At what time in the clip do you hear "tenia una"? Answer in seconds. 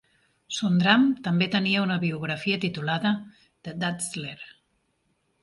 1.55-1.97